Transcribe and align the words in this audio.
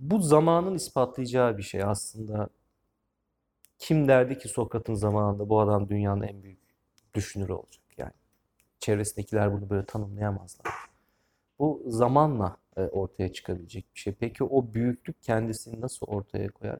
Bu 0.00 0.20
zamanın 0.22 0.74
ispatlayacağı 0.74 1.58
bir 1.58 1.62
şey 1.62 1.82
aslında. 1.82 2.48
Kim 3.78 4.08
derdi 4.08 4.38
ki 4.38 4.48
Sokrat'ın 4.48 4.94
zamanında 4.94 5.48
bu 5.48 5.60
adam 5.60 5.88
dünyanın 5.88 6.22
en 6.22 6.42
büyük 6.42 6.58
düşünürü 7.14 7.52
olacak 7.52 7.84
yani. 7.96 8.12
Çevresindekiler 8.80 9.52
bunu 9.52 9.70
böyle 9.70 9.86
tanımlayamazlar. 9.86 10.66
Bu 11.58 11.82
zamanla 11.86 12.56
e, 12.76 12.80
ortaya 12.82 13.32
çıkabilecek 13.32 13.86
bir 13.94 14.00
şey. 14.00 14.14
Peki 14.14 14.44
o 14.44 14.74
büyüklük 14.74 15.22
kendisini 15.22 15.80
nasıl 15.80 16.06
ortaya 16.06 16.48
koyar? 16.50 16.78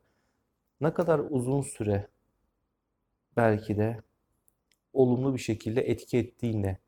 Ne 0.80 0.94
kadar 0.94 1.18
uzun 1.18 1.62
süre 1.62 2.08
belki 3.36 3.76
de 3.76 4.02
olumlu 4.92 5.34
bir 5.34 5.40
şekilde 5.40 5.80
etki 5.80 6.18
ettiğine 6.18 6.78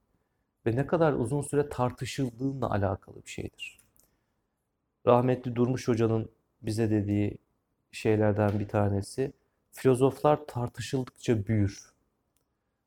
ve 0.67 0.77
ne 0.77 0.87
kadar 0.87 1.13
uzun 1.13 1.43
süre 1.43 1.69
tartışıldığınla 1.69 2.71
alakalı 2.71 3.17
bir 3.25 3.31
şeydir. 3.31 3.82
Rahmetli 5.07 5.57
Durmuş 5.57 5.89
Hoca'nın 5.89 6.31
bize 6.63 6.91
dediği 6.91 7.39
şeylerden 7.93 8.61
bir 8.61 8.69
tanesi, 8.69 9.33
filozoflar 9.73 10.47
tartışıldıkça 10.47 11.47
büyür. 11.47 11.93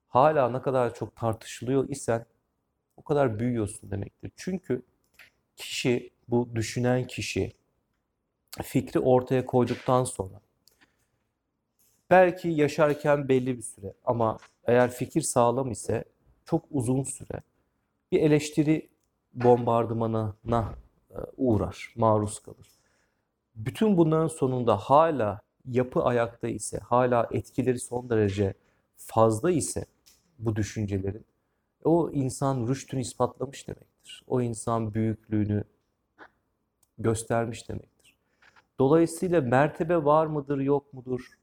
Hala 0.07 0.49
ne 0.49 0.61
kadar 0.61 0.93
çok 0.93 1.15
tartışılıyor 1.15 1.89
isen 1.89 2.25
o 2.97 3.01
kadar 3.03 3.39
büyüyorsun 3.39 3.91
demektir. 3.91 4.31
Çünkü 4.35 4.81
kişi, 5.55 6.09
bu 6.27 6.49
düşünen 6.55 7.07
kişi 7.07 7.51
fikri 8.63 8.99
ortaya 8.99 9.45
koyduktan 9.45 10.03
sonra 10.03 10.41
belki 12.09 12.47
yaşarken 12.47 13.29
belli 13.29 13.57
bir 13.57 13.61
süre 13.61 13.93
ama 14.05 14.37
eğer 14.63 14.91
fikir 14.91 15.21
sağlam 15.21 15.71
ise 15.71 16.03
çok 16.45 16.65
uzun 16.71 17.03
süre 17.03 17.41
bir 18.11 18.21
eleştiri 18.21 18.89
bombardımanına 19.33 20.75
uğrar, 21.37 21.93
maruz 21.95 22.39
kalır. 22.39 22.67
Bütün 23.55 23.97
bunların 23.97 24.27
sonunda 24.27 24.77
hala 24.77 25.41
yapı 25.65 26.03
ayakta 26.03 26.47
ise, 26.47 26.77
hala 26.77 27.29
etkileri 27.31 27.79
son 27.79 28.09
derece 28.09 28.53
fazla 28.97 29.51
ise 29.51 29.85
bu 30.39 30.55
düşüncelerin, 30.55 31.25
o 31.83 32.11
insan 32.11 32.67
rüştünü 32.67 33.01
ispatlamış 33.01 33.67
demektir. 33.67 34.23
O 34.27 34.41
insan 34.41 34.93
büyüklüğünü 34.93 35.63
göstermiş 36.97 37.69
demektir. 37.69 38.15
Dolayısıyla 38.79 39.41
mertebe 39.41 40.05
var 40.05 40.25
mıdır, 40.25 40.57
yok 40.57 40.93
mudur? 40.93 41.39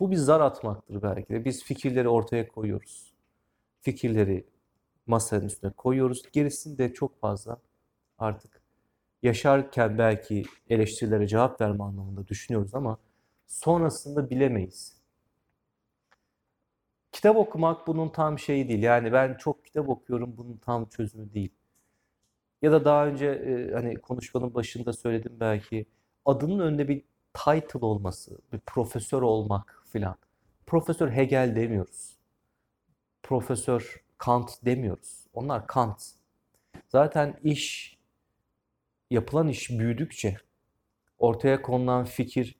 Bu 0.00 0.10
bir 0.10 0.16
zar 0.16 0.40
atmaktır 0.40 1.02
belki 1.02 1.28
de. 1.28 1.44
Biz 1.44 1.64
fikirleri 1.64 2.08
ortaya 2.08 2.48
koyuyoruz. 2.48 3.12
Fikirleri 3.80 4.46
masanın 5.06 5.46
üstüne 5.46 5.70
koyuyoruz. 5.70 6.22
Gerisini 6.32 6.78
de 6.78 6.94
çok 6.94 7.20
fazla 7.20 7.58
artık 8.22 8.62
yaşarken 9.22 9.98
belki 9.98 10.44
eleştirilere 10.70 11.26
cevap 11.26 11.60
verme 11.60 11.84
anlamında 11.84 12.28
düşünüyoruz 12.28 12.74
ama 12.74 12.98
sonrasında 13.46 14.30
bilemeyiz. 14.30 15.00
Kitap 17.12 17.36
okumak 17.36 17.86
bunun 17.86 18.08
tam 18.08 18.38
şeyi 18.38 18.68
değil. 18.68 18.82
Yani 18.82 19.12
ben 19.12 19.34
çok 19.34 19.64
kitap 19.64 19.88
okuyorum 19.88 20.34
bunun 20.36 20.56
tam 20.56 20.88
çözümü 20.88 21.34
değil. 21.34 21.50
Ya 22.62 22.72
da 22.72 22.84
daha 22.84 23.06
önce 23.06 23.26
e, 23.26 23.72
hani 23.74 23.94
konuşmanın 23.96 24.54
başında 24.54 24.92
söyledim 24.92 25.32
belki 25.40 25.86
adının 26.24 26.58
önünde 26.58 26.88
bir 26.88 27.02
title 27.34 27.86
olması, 27.86 28.38
bir 28.52 28.58
profesör 28.58 29.22
olmak 29.22 29.84
filan. 29.92 30.16
Profesör 30.66 31.10
Hegel 31.10 31.56
demiyoruz. 31.56 32.16
Profesör 33.22 34.04
Kant 34.18 34.64
demiyoruz. 34.64 35.26
Onlar 35.34 35.66
Kant. 35.66 36.02
Zaten 36.88 37.40
iş, 37.42 37.98
yapılan 39.10 39.48
iş 39.48 39.70
büyüdükçe, 39.70 40.36
ortaya 41.18 41.62
konulan 41.62 42.04
fikir 42.04 42.56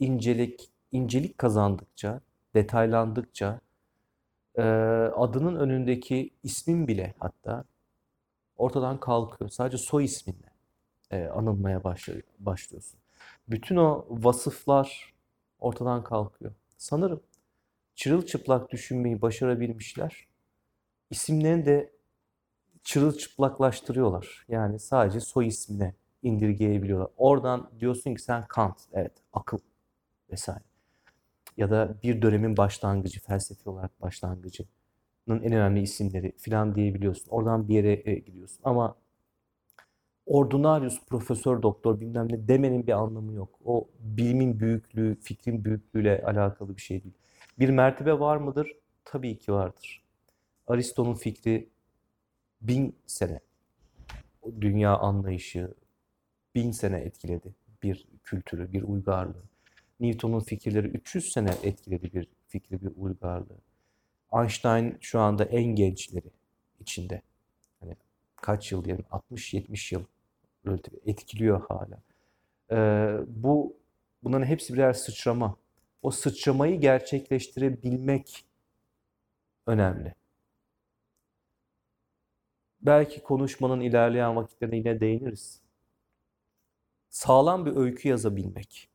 incelik, 0.00 0.70
incelik 0.92 1.38
kazandıkça, 1.38 2.20
detaylandıkça, 2.54 3.60
e, 4.56 4.62
adının 5.16 5.56
önündeki 5.56 6.30
ismin 6.42 6.88
bile 6.88 7.14
hatta 7.18 7.64
ortadan 8.56 9.00
kalkıyor. 9.00 9.50
Sadece 9.50 9.78
soy 9.78 10.04
isminle 10.04 10.50
e, 11.10 11.24
anılmaya 11.24 11.84
başlıyorsun. 12.38 13.00
Bütün 13.48 13.76
o 13.76 14.06
vasıflar 14.10 15.14
ortadan 15.58 16.04
kalkıyor. 16.04 16.52
Sanırım 16.78 17.20
çırılçıplak 17.94 18.72
düşünmeyi 18.72 19.22
başarabilmişler. 19.22 20.26
İsimlerini 21.10 21.66
de 21.66 21.92
çırılçıplaklaştırıyorlar. 22.82 24.46
Yani 24.48 24.78
sadece 24.78 25.20
soy 25.20 25.46
ismine 25.46 25.94
indirgeyebiliyorlar. 26.22 27.08
Oradan 27.16 27.70
diyorsun 27.80 28.14
ki 28.14 28.22
sen 28.22 28.46
Kant, 28.48 28.76
evet 28.92 29.12
akıl 29.32 29.58
vesaire. 30.32 30.64
Ya 31.56 31.70
da 31.70 31.94
bir 32.02 32.22
dönemin 32.22 32.56
başlangıcı, 32.56 33.20
felsefi 33.20 33.68
olarak 33.70 34.02
başlangıcının 34.02 34.68
en 35.28 35.52
önemli 35.52 35.80
isimleri 35.80 36.32
filan 36.38 36.74
diyebiliyorsun. 36.74 37.30
Oradan 37.30 37.68
bir 37.68 37.74
yere 37.74 38.02
e, 38.04 38.14
gidiyorsun. 38.14 38.60
Ama 38.64 38.96
ordinarius, 40.26 41.00
profesör, 41.06 41.62
doktor 41.62 42.00
bilmem 42.00 42.28
ne 42.32 42.48
demenin 42.48 42.86
bir 42.86 42.92
anlamı 42.92 43.32
yok. 43.32 43.58
O 43.64 43.88
bilimin 44.00 44.60
büyüklüğü, 44.60 45.20
fikrin 45.20 45.64
büyüklüğüyle 45.64 46.22
alakalı 46.26 46.76
bir 46.76 46.82
şey 46.82 47.02
değil. 47.04 47.14
Bir 47.58 47.68
mertebe 47.68 48.18
var 48.18 48.36
mıdır? 48.36 48.72
Tabii 49.04 49.38
ki 49.38 49.52
vardır. 49.52 50.02
Aristo'nun 50.66 51.14
fikri 51.14 51.68
bin 52.60 52.96
sene, 53.06 53.40
dünya 54.60 54.96
anlayışı 54.96 55.74
bin 56.54 56.70
sene 56.70 56.98
etkiledi 56.98 57.54
bir 57.82 58.08
kültürü, 58.24 58.72
bir 58.72 58.82
uygarlığı. 58.82 59.42
Newton'un 60.00 60.40
fikirleri 60.40 60.86
300 60.86 61.32
sene 61.32 61.50
etkiledi 61.62 62.12
bir 62.14 62.28
fikri, 62.48 62.82
bir 62.82 62.90
uygarlığı. 62.96 63.58
Einstein 64.32 64.98
şu 65.00 65.20
anda 65.20 65.44
en 65.44 65.64
gençleri 65.64 66.30
içinde. 66.80 67.22
Hani 67.80 67.96
kaç 68.36 68.72
yıl 68.72 68.84
diyelim 68.84 69.04
60-70 69.10 69.94
yıl 69.94 70.04
etkiliyor 71.06 71.66
hala. 71.68 72.02
Ee, 72.70 73.18
bu 73.26 73.76
bunların 74.22 74.46
hepsi 74.46 74.74
birer 74.74 74.92
sıçrama. 74.92 75.56
O 76.02 76.10
sıçramayı 76.10 76.80
gerçekleştirebilmek 76.80 78.44
önemli. 79.66 80.14
Belki 82.80 83.22
konuşmanın 83.22 83.80
ilerleyen 83.80 84.36
vakitlerine 84.36 84.76
yine 84.76 85.00
değiniriz. 85.00 85.60
Sağlam 87.10 87.66
bir 87.66 87.76
öykü 87.76 88.08
yazabilmek 88.08 88.88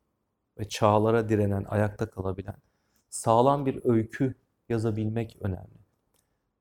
ve 0.58 0.68
çağlara 0.68 1.28
direnen, 1.28 1.64
ayakta 1.64 2.10
kalabilen 2.10 2.56
sağlam 3.10 3.66
bir 3.66 3.80
öykü 3.84 4.34
yazabilmek 4.68 5.36
önemli. 5.40 5.84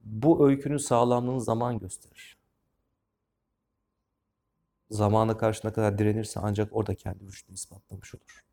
Bu 0.02 0.50
öykünün 0.50 0.78
sağlamlığını 0.78 1.42
zaman 1.42 1.80
gösterir. 1.80 2.38
Zamana 4.90 5.38
karşı 5.38 5.68
ne 5.68 5.74
kadar 5.74 5.98
direnirse 5.98 6.40
ancak 6.44 6.76
orada 6.76 6.96
kendi 6.96 7.26
rüştünü 7.26 7.56
ispatlamış 7.56 8.16
olur. 8.16 8.44